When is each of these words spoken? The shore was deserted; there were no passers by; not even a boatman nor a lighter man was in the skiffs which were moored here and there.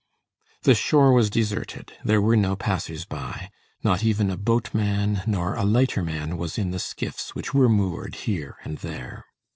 The 0.63 0.73
shore 0.73 1.13
was 1.13 1.29
deserted; 1.29 1.93
there 2.03 2.19
were 2.19 2.35
no 2.35 2.55
passers 2.55 3.05
by; 3.05 3.51
not 3.83 4.03
even 4.03 4.31
a 4.31 4.35
boatman 4.35 5.21
nor 5.27 5.53
a 5.53 5.63
lighter 5.63 6.01
man 6.01 6.37
was 6.37 6.57
in 6.57 6.71
the 6.71 6.79
skiffs 6.79 7.35
which 7.35 7.53
were 7.53 7.69
moored 7.69 8.15
here 8.15 8.57
and 8.63 8.79
there. 8.79 9.25